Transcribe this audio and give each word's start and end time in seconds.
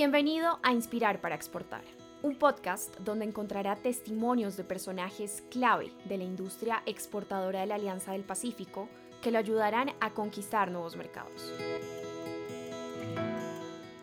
Bienvenido 0.00 0.58
a 0.62 0.72
Inspirar 0.72 1.20
para 1.20 1.34
Exportar, 1.34 1.82
un 2.22 2.34
podcast 2.34 2.96
donde 3.00 3.26
encontrará 3.26 3.76
testimonios 3.76 4.56
de 4.56 4.64
personajes 4.64 5.44
clave 5.50 5.92
de 6.06 6.16
la 6.16 6.24
industria 6.24 6.82
exportadora 6.86 7.60
de 7.60 7.66
la 7.66 7.74
Alianza 7.74 8.12
del 8.12 8.22
Pacífico 8.22 8.88
que 9.20 9.30
lo 9.30 9.36
ayudarán 9.36 9.90
a 10.00 10.14
conquistar 10.14 10.70
nuevos 10.70 10.96
mercados. 10.96 11.52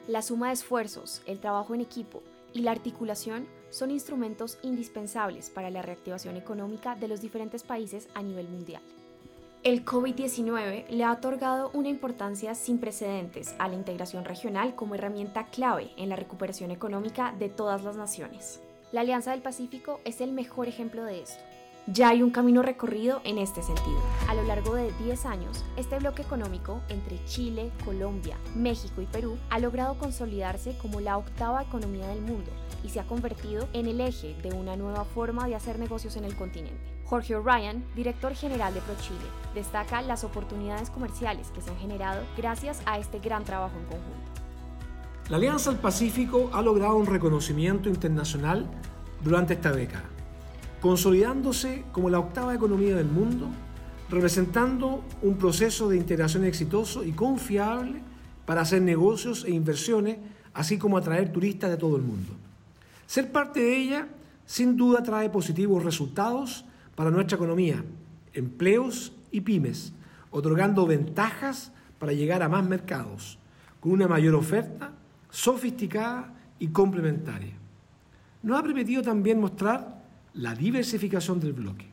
La 0.08 0.22
suma 0.22 0.50
de 0.50 0.54
esfuerzos, 0.54 1.24
el 1.26 1.40
trabajo 1.40 1.74
en 1.74 1.82
equipo 1.82 2.22
y 2.54 2.60
la 2.60 2.74
articulación 2.74 3.48
son 3.72 3.90
instrumentos 3.90 4.60
indispensables 4.62 5.50
para 5.50 5.72
la 5.72 5.82
reactivación 5.82 6.38
económica 6.38 6.94
de 6.94 7.08
los 7.08 7.22
diferentes 7.22 7.64
países 7.64 8.08
a 8.14 8.22
nivel 8.22 8.48
mundial. 8.48 8.84
El 9.68 9.84
COVID-19 9.84 10.88
le 10.88 11.04
ha 11.04 11.12
otorgado 11.12 11.72
una 11.74 11.90
importancia 11.90 12.56
sin 12.56 12.78
precedentes 12.78 13.54
a 13.60 13.68
la 13.68 13.76
integración 13.76 14.24
regional 14.24 14.76
como 14.76 14.96
herramienta 14.96 15.48
clave 15.48 15.92
en 15.98 16.08
la 16.08 16.16
recuperación 16.16 16.72
económica 16.72 17.36
de 17.38 17.50
todas 17.50 17.84
las 17.84 17.98
naciones. 17.98 18.62
La 18.94 19.02
Alianza 19.02 19.32
del 19.32 19.42
Pacífico 19.42 20.00
es 20.06 20.22
el 20.22 20.32
mejor 20.32 20.70
ejemplo 20.70 21.04
de 21.04 21.22
esto. 21.22 21.44
Ya 21.90 22.10
hay 22.10 22.22
un 22.22 22.32
camino 22.32 22.64
recorrido 22.64 23.22
en 23.24 23.38
este 23.38 23.64
sentido. 23.64 24.02
A 24.28 24.34
lo 24.34 24.44
largo 24.44 24.76
de 24.76 24.92
10 25.06 25.26
años, 25.26 25.64
este 25.78 25.98
bloque 26.00 26.22
económico 26.22 26.82
entre 26.90 27.24
Chile, 27.24 27.72
Colombia, 27.86 28.36
México 28.58 29.02
y 29.02 29.06
Perú 29.06 29.38
ha 29.50 29.58
logrado 29.60 29.98
consolidarse 29.98 30.78
como 30.82 31.00
la 31.00 31.18
octava 31.18 31.64
economía 31.64 32.06
del 32.10 32.20
mundo 32.20 32.52
y 32.84 32.90
se 32.90 33.00
ha 33.00 33.08
convertido 33.08 33.70
en 33.72 33.88
el 33.88 34.02
eje 34.02 34.36
de 34.44 34.54
una 34.54 34.76
nueva 34.76 35.06
forma 35.06 35.48
de 35.48 35.56
hacer 35.56 35.80
negocios 35.80 36.18
en 36.18 36.26
el 36.26 36.36
continente. 36.36 36.78
Jorge 37.06 37.38
O'Ryan, 37.38 37.86
director 37.96 38.36
general 38.36 38.74
de 38.74 38.82
ProChile, 38.82 39.22
destaca 39.56 40.02
las 40.02 40.26
oportunidades 40.26 40.90
comerciales 40.90 41.52
que 41.52 41.62
se 41.62 41.70
han 41.70 41.78
generado 41.78 42.22
gracias 42.36 42.82
a 42.86 43.00
este 43.00 43.20
gran 43.20 43.46
trabajo 43.46 43.78
en 43.78 43.86
conjunto. 43.86 44.42
La 45.30 45.38
Alianza 45.38 45.72
del 45.72 45.80
Pacífico 45.80 46.50
ha 46.52 46.62
logrado 46.62 46.98
un 46.98 47.06
reconocimiento 47.06 47.88
internacional 47.88 48.70
durante 49.24 49.54
esta 49.54 49.72
década, 49.72 50.10
consolidándose 50.82 51.84
como 51.92 52.10
la 52.10 52.20
octava 52.20 52.54
economía 52.54 52.96
del 52.96 53.08
mundo, 53.08 53.48
representando 54.10 55.04
un 55.22 55.38
proceso 55.38 55.90
de 55.90 55.98
integración 55.98 56.44
exitoso 56.46 57.04
y 57.04 57.12
confiable 57.12 58.02
para 58.46 58.62
hacer 58.62 58.82
negocios 58.82 59.44
e 59.46 59.52
inversiones, 59.52 60.18
así 60.54 60.78
como 60.78 60.98
atraer 60.98 61.32
turistas 61.32 61.70
de 61.70 61.78
todo 61.78 61.98
el 61.98 62.04
mundo. 62.04 62.34
Ser 63.06 63.32
parte 63.32 63.60
de 63.60 63.76
ella 63.76 64.08
sin 64.46 64.78
duda 64.78 65.04
trae 65.04 65.30
positivos 65.30 65.84
resultados 65.84 66.64
para 66.96 67.12
nuestra 67.12 67.36
economía, 67.36 67.84
empleos 68.34 69.12
y 69.32 69.42
pymes, 69.42 69.94
otorgando 70.32 70.86
ventajas 70.86 71.72
para 72.00 72.14
llegar 72.14 72.44
a 72.44 72.50
más 72.50 72.66
mercados, 72.66 73.40
con 73.80 73.92
una 73.92 74.08
mayor 74.08 74.36
oferta 74.36 74.92
sofisticada 75.30 76.34
y 76.60 76.68
complementaria. 76.68 77.54
Nos 78.42 78.60
ha 78.60 78.64
permitido 78.64 79.02
también 79.02 79.42
mostrar 79.42 79.97
la 80.38 80.54
diversificación 80.54 81.40
del 81.40 81.54
bloque. 81.54 81.86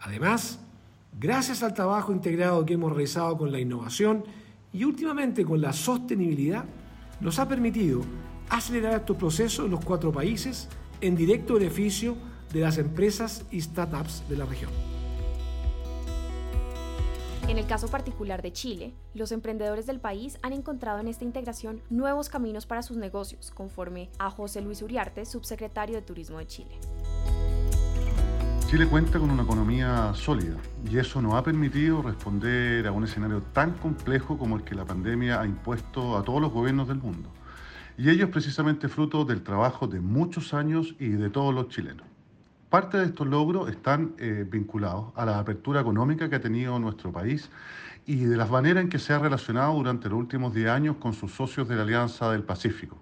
Además, 0.00 0.58
gracias 1.18 1.62
al 1.62 1.72
trabajo 1.72 2.12
integrado 2.12 2.66
que 2.66 2.74
hemos 2.74 2.92
realizado 2.92 3.38
con 3.38 3.52
la 3.52 3.60
innovación 3.60 4.24
y 4.72 4.84
últimamente 4.84 5.44
con 5.44 5.60
la 5.60 5.72
sostenibilidad, 5.72 6.64
nos 7.20 7.38
ha 7.38 7.48
permitido 7.48 8.02
acelerar 8.48 9.00
estos 9.00 9.16
procesos 9.16 9.64
en 9.64 9.70
los 9.70 9.84
cuatro 9.84 10.12
países 10.12 10.68
en 11.00 11.16
directo 11.16 11.54
beneficio 11.54 12.16
de 12.52 12.60
las 12.60 12.76
empresas 12.78 13.44
y 13.50 13.60
startups 13.60 14.28
de 14.28 14.36
la 14.36 14.44
región. 14.44 14.70
En 17.48 17.58
el 17.58 17.66
caso 17.66 17.86
particular 17.86 18.42
de 18.42 18.52
Chile, 18.52 18.92
los 19.14 19.30
emprendedores 19.30 19.86
del 19.86 20.00
país 20.00 20.38
han 20.42 20.52
encontrado 20.52 20.98
en 20.98 21.06
esta 21.06 21.24
integración 21.24 21.80
nuevos 21.90 22.28
caminos 22.28 22.66
para 22.66 22.82
sus 22.82 22.96
negocios, 22.96 23.52
conforme 23.52 24.10
a 24.18 24.30
José 24.30 24.60
Luis 24.60 24.82
Uriarte, 24.82 25.24
subsecretario 25.24 25.94
de 25.94 26.02
Turismo 26.02 26.38
de 26.38 26.46
Chile. 26.48 26.80
Chile 28.76 28.88
cuenta 28.90 29.18
con 29.18 29.30
una 29.30 29.42
economía 29.42 30.12
sólida 30.12 30.58
y 30.86 30.98
eso 30.98 31.22
nos 31.22 31.32
ha 31.32 31.42
permitido 31.42 32.02
responder 32.02 32.86
a 32.86 32.92
un 32.92 33.04
escenario 33.04 33.40
tan 33.40 33.72
complejo 33.72 34.36
como 34.36 34.54
el 34.54 34.64
que 34.64 34.74
la 34.74 34.84
pandemia 34.84 35.40
ha 35.40 35.46
impuesto 35.46 36.18
a 36.18 36.22
todos 36.22 36.42
los 36.42 36.52
gobiernos 36.52 36.86
del 36.86 36.98
mundo. 36.98 37.30
Y 37.96 38.10
ello 38.10 38.26
es 38.26 38.30
precisamente 38.30 38.90
fruto 38.90 39.24
del 39.24 39.42
trabajo 39.42 39.86
de 39.86 40.00
muchos 40.00 40.52
años 40.52 40.94
y 40.98 41.08
de 41.08 41.30
todos 41.30 41.54
los 41.54 41.70
chilenos. 41.70 42.06
Parte 42.68 42.98
de 42.98 43.06
estos 43.06 43.26
logros 43.26 43.70
están 43.70 44.12
eh, 44.18 44.46
vinculados 44.46 45.06
a 45.16 45.24
la 45.24 45.38
apertura 45.38 45.80
económica 45.80 46.28
que 46.28 46.36
ha 46.36 46.40
tenido 46.42 46.78
nuestro 46.78 47.10
país 47.10 47.48
y 48.04 48.16
de 48.26 48.36
las 48.36 48.50
maneras 48.50 48.82
en 48.82 48.90
que 48.90 48.98
se 48.98 49.14
ha 49.14 49.18
relacionado 49.18 49.72
durante 49.72 50.10
los 50.10 50.18
últimos 50.18 50.52
10 50.52 50.68
años 50.68 50.96
con 50.96 51.14
sus 51.14 51.32
socios 51.32 51.66
de 51.66 51.76
la 51.76 51.82
Alianza 51.84 52.30
del 52.30 52.42
Pacífico. 52.42 52.98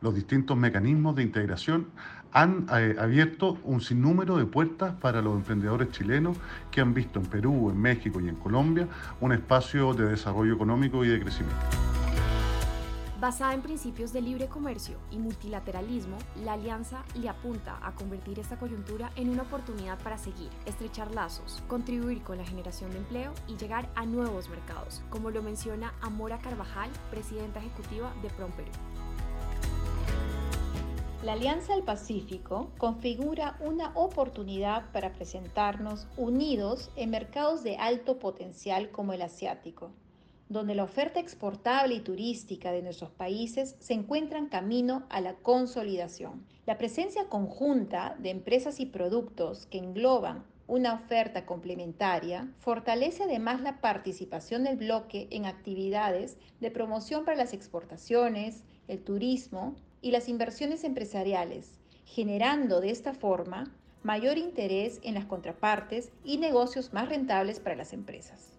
Los 0.00 0.14
distintos 0.14 0.56
mecanismos 0.56 1.16
de 1.16 1.24
integración 1.24 1.88
han 2.32 2.66
eh, 2.72 2.94
abierto 2.98 3.58
un 3.64 3.80
sinnúmero 3.80 4.36
de 4.36 4.46
puertas 4.46 4.94
para 4.94 5.22
los 5.22 5.34
emprendedores 5.34 5.90
chilenos 5.90 6.36
que 6.70 6.80
han 6.80 6.94
visto 6.94 7.18
en 7.18 7.26
Perú, 7.26 7.70
en 7.70 7.80
México 7.80 8.20
y 8.20 8.28
en 8.28 8.36
Colombia 8.36 8.86
un 9.20 9.32
espacio 9.32 9.94
de 9.94 10.08
desarrollo 10.08 10.54
económico 10.54 11.04
y 11.04 11.08
de 11.08 11.20
crecimiento. 11.20 11.56
Basada 13.20 13.52
en 13.52 13.62
principios 13.62 14.12
de 14.12 14.20
libre 14.20 14.46
comercio 14.46 14.96
y 15.10 15.18
multilateralismo, 15.18 16.16
la 16.44 16.52
alianza 16.52 17.02
le 17.20 17.28
apunta 17.28 17.80
a 17.82 17.92
convertir 17.96 18.38
esta 18.38 18.56
coyuntura 18.56 19.10
en 19.16 19.28
una 19.28 19.42
oportunidad 19.42 19.98
para 19.98 20.18
seguir, 20.18 20.50
estrechar 20.66 21.12
lazos, 21.12 21.64
contribuir 21.66 22.22
con 22.22 22.38
la 22.38 22.44
generación 22.44 22.92
de 22.92 22.98
empleo 22.98 23.32
y 23.48 23.56
llegar 23.56 23.90
a 23.96 24.06
nuevos 24.06 24.48
mercados, 24.48 25.02
como 25.10 25.32
lo 25.32 25.42
menciona 25.42 25.94
Amora 26.00 26.38
Carvajal, 26.38 26.90
presidenta 27.10 27.58
ejecutiva 27.58 28.12
de 28.22 28.30
PromPerú. 28.30 28.70
La 31.28 31.34
Alianza 31.34 31.74
del 31.74 31.82
Pacífico 31.82 32.72
configura 32.78 33.58
una 33.60 33.92
oportunidad 33.94 34.90
para 34.92 35.12
presentarnos 35.12 36.06
unidos 36.16 36.90
en 36.96 37.10
mercados 37.10 37.62
de 37.62 37.76
alto 37.76 38.18
potencial 38.18 38.90
como 38.90 39.12
el 39.12 39.20
asiático, 39.20 39.90
donde 40.48 40.74
la 40.74 40.84
oferta 40.84 41.20
exportable 41.20 41.96
y 41.96 42.00
turística 42.00 42.72
de 42.72 42.80
nuestros 42.80 43.10
países 43.10 43.76
se 43.78 43.92
encuentra 43.92 44.38
en 44.38 44.46
camino 44.46 45.02
a 45.10 45.20
la 45.20 45.34
consolidación. 45.34 46.46
La 46.64 46.78
presencia 46.78 47.28
conjunta 47.28 48.16
de 48.18 48.30
empresas 48.30 48.80
y 48.80 48.86
productos 48.86 49.66
que 49.66 49.76
engloban 49.76 50.46
una 50.66 50.94
oferta 50.94 51.44
complementaria 51.44 52.50
fortalece 52.58 53.24
además 53.24 53.60
la 53.60 53.82
participación 53.82 54.64
del 54.64 54.78
bloque 54.78 55.28
en 55.30 55.44
actividades 55.44 56.38
de 56.60 56.70
promoción 56.70 57.26
para 57.26 57.36
las 57.36 57.52
exportaciones, 57.52 58.64
el 58.86 59.04
turismo 59.04 59.76
y 60.00 60.10
las 60.10 60.28
inversiones 60.28 60.84
empresariales, 60.84 61.72
generando 62.04 62.80
de 62.80 62.90
esta 62.90 63.14
forma 63.14 63.72
mayor 64.02 64.38
interés 64.38 65.00
en 65.02 65.14
las 65.14 65.26
contrapartes 65.26 66.10
y 66.24 66.38
negocios 66.38 66.92
más 66.92 67.08
rentables 67.08 67.60
para 67.60 67.76
las 67.76 67.92
empresas. 67.92 68.58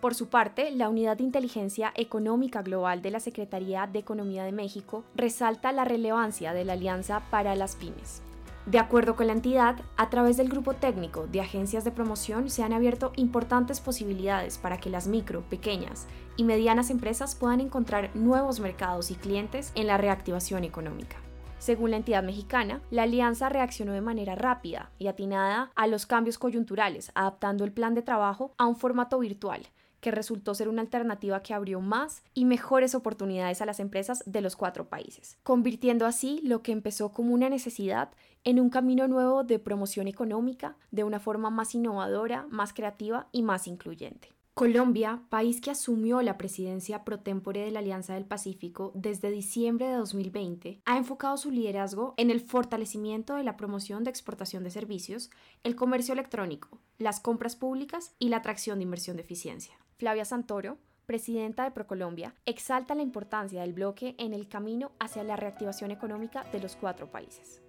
Por 0.00 0.14
su 0.14 0.28
parte, 0.28 0.70
la 0.70 0.90
Unidad 0.90 1.16
de 1.16 1.24
Inteligencia 1.24 1.92
Económica 1.96 2.62
Global 2.62 3.00
de 3.00 3.10
la 3.10 3.20
Secretaría 3.20 3.88
de 3.90 4.00
Economía 4.00 4.44
de 4.44 4.52
México 4.52 5.04
resalta 5.14 5.72
la 5.72 5.84
relevancia 5.84 6.52
de 6.52 6.64
la 6.64 6.74
alianza 6.74 7.22
para 7.30 7.56
las 7.56 7.76
pymes. 7.76 8.22
De 8.66 8.78
acuerdo 8.78 9.14
con 9.14 9.26
la 9.26 9.34
entidad, 9.34 9.76
a 9.98 10.08
través 10.08 10.38
del 10.38 10.48
grupo 10.48 10.72
técnico 10.72 11.26
de 11.26 11.42
agencias 11.42 11.84
de 11.84 11.90
promoción 11.90 12.48
se 12.48 12.62
han 12.62 12.72
abierto 12.72 13.12
importantes 13.16 13.80
posibilidades 13.80 14.56
para 14.56 14.78
que 14.78 14.88
las 14.88 15.06
micro, 15.06 15.42
pequeñas 15.42 16.06
y 16.36 16.44
medianas 16.44 16.88
empresas 16.88 17.34
puedan 17.34 17.60
encontrar 17.60 18.10
nuevos 18.16 18.60
mercados 18.60 19.10
y 19.10 19.16
clientes 19.16 19.70
en 19.74 19.86
la 19.86 19.98
reactivación 19.98 20.64
económica. 20.64 21.18
Según 21.58 21.90
la 21.90 21.98
entidad 21.98 22.22
mexicana, 22.22 22.80
la 22.90 23.02
alianza 23.02 23.50
reaccionó 23.50 23.92
de 23.92 24.00
manera 24.00 24.34
rápida 24.34 24.90
y 24.98 25.08
atinada 25.08 25.70
a 25.74 25.86
los 25.86 26.06
cambios 26.06 26.38
coyunturales, 26.38 27.12
adaptando 27.14 27.64
el 27.64 27.72
plan 27.72 27.94
de 27.94 28.02
trabajo 28.02 28.54
a 28.56 28.66
un 28.66 28.76
formato 28.76 29.18
virtual, 29.18 29.62
que 30.04 30.10
resultó 30.10 30.54
ser 30.54 30.68
una 30.68 30.82
alternativa 30.82 31.42
que 31.42 31.54
abrió 31.54 31.80
más 31.80 32.22
y 32.34 32.44
mejores 32.44 32.94
oportunidades 32.94 33.62
a 33.62 33.64
las 33.64 33.80
empresas 33.80 34.22
de 34.26 34.42
los 34.42 34.54
cuatro 34.54 34.86
países, 34.86 35.38
convirtiendo 35.42 36.04
así 36.04 36.42
lo 36.44 36.60
que 36.62 36.72
empezó 36.72 37.10
como 37.10 37.32
una 37.32 37.48
necesidad 37.48 38.10
en 38.44 38.60
un 38.60 38.68
camino 38.68 39.08
nuevo 39.08 39.44
de 39.44 39.58
promoción 39.58 40.06
económica 40.06 40.76
de 40.90 41.04
una 41.04 41.20
forma 41.20 41.48
más 41.48 41.74
innovadora, 41.74 42.46
más 42.50 42.74
creativa 42.74 43.28
y 43.32 43.40
más 43.40 43.66
incluyente. 43.66 44.28
Colombia, 44.52 45.22
país 45.30 45.62
que 45.62 45.70
asumió 45.70 46.20
la 46.20 46.36
presidencia 46.36 47.02
pro 47.02 47.20
tempore 47.20 47.62
de 47.62 47.70
la 47.70 47.78
Alianza 47.78 48.12
del 48.12 48.26
Pacífico 48.26 48.92
desde 48.94 49.30
diciembre 49.30 49.86
de 49.86 49.94
2020, 49.94 50.82
ha 50.84 50.98
enfocado 50.98 51.38
su 51.38 51.50
liderazgo 51.50 52.12
en 52.18 52.30
el 52.30 52.42
fortalecimiento 52.42 53.36
de 53.36 53.42
la 53.42 53.56
promoción 53.56 54.04
de 54.04 54.10
exportación 54.10 54.64
de 54.64 54.70
servicios, 54.70 55.30
el 55.62 55.74
comercio 55.74 56.12
electrónico, 56.12 56.78
las 56.98 57.20
compras 57.20 57.56
públicas 57.56 58.12
y 58.18 58.28
la 58.28 58.36
atracción 58.36 58.78
de 58.78 58.84
inversión 58.84 59.16
de 59.16 59.22
eficiencia. 59.22 59.74
Flavia 59.96 60.24
Santoro, 60.24 60.78
presidenta 61.06 61.64
de 61.64 61.70
Procolombia, 61.70 62.34
exalta 62.46 62.94
la 62.94 63.02
importancia 63.02 63.60
del 63.60 63.72
bloque 63.72 64.16
en 64.18 64.34
el 64.34 64.48
camino 64.48 64.90
hacia 64.98 65.22
la 65.22 65.36
reactivación 65.36 65.92
económica 65.92 66.44
de 66.50 66.60
los 66.60 66.74
cuatro 66.74 67.10
países. 67.10 67.62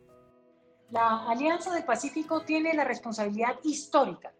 La 0.89 1.27
Alianza 1.27 1.73
del 1.73 1.83
Pacífico 1.83 2.41
tiene 2.41 2.73
la 2.73 2.83
responsabilidad 2.83 3.59
histórica 3.63 4.33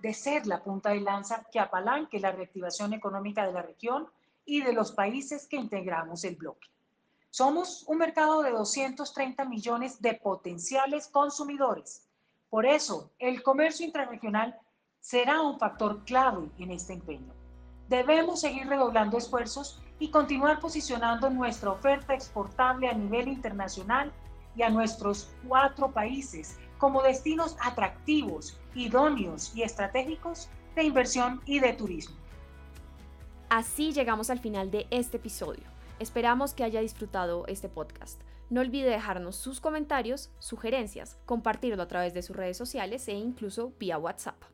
de 0.00 0.14
ser 0.14 0.46
la 0.46 0.62
punta 0.62 0.90
de 0.90 1.00
lanza 1.00 1.46
que 1.50 1.60
apalanque 1.60 2.20
la 2.20 2.32
reactivación 2.32 2.92
económica 2.92 3.46
de 3.46 3.52
la 3.52 3.62
región 3.62 4.08
y 4.44 4.62
de 4.62 4.72
los 4.72 4.92
países 4.92 5.46
que 5.46 5.56
integramos 5.56 6.24
el 6.24 6.36
bloque. 6.36 6.68
Somos 7.30 7.84
un 7.88 7.98
mercado 7.98 8.42
de 8.42 8.50
230 8.50 9.44
millones 9.46 10.02
de 10.02 10.14
potenciales 10.14 11.08
consumidores. 11.08 12.06
Por 12.50 12.66
eso, 12.66 13.12
el 13.18 13.42
comercio 13.42 13.86
intrarregional 13.86 14.58
será 15.02 15.42
un 15.42 15.58
factor 15.58 16.04
clave 16.04 16.48
en 16.58 16.70
este 16.70 16.94
empeño. 16.94 17.34
Debemos 17.88 18.40
seguir 18.40 18.68
redoblando 18.68 19.18
esfuerzos 19.18 19.82
y 19.98 20.10
continuar 20.10 20.60
posicionando 20.60 21.28
nuestra 21.28 21.72
oferta 21.72 22.14
exportable 22.14 22.88
a 22.88 22.94
nivel 22.94 23.28
internacional 23.28 24.10
y 24.56 24.62
a 24.62 24.70
nuestros 24.70 25.34
cuatro 25.46 25.90
países 25.90 26.56
como 26.78 27.02
destinos 27.02 27.56
atractivos, 27.60 28.58
idóneos 28.74 29.54
y 29.54 29.62
estratégicos 29.62 30.48
de 30.76 30.84
inversión 30.84 31.42
y 31.46 31.58
de 31.58 31.72
turismo. 31.72 32.16
Así 33.50 33.92
llegamos 33.92 34.30
al 34.30 34.38
final 34.38 34.70
de 34.70 34.86
este 34.90 35.18
episodio. 35.18 35.64
Esperamos 35.98 36.54
que 36.54 36.64
haya 36.64 36.80
disfrutado 36.80 37.44
este 37.48 37.68
podcast. 37.68 38.20
No 38.50 38.60
olvide 38.60 38.88
dejarnos 38.88 39.36
sus 39.36 39.60
comentarios, 39.60 40.30
sugerencias, 40.38 41.18
compartirlo 41.26 41.82
a 41.82 41.88
través 41.88 42.14
de 42.14 42.22
sus 42.22 42.36
redes 42.36 42.56
sociales 42.56 43.06
e 43.08 43.12
incluso 43.12 43.72
vía 43.78 43.98
WhatsApp. 43.98 44.51